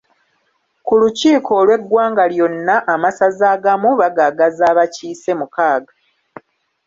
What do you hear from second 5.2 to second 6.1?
mukaaga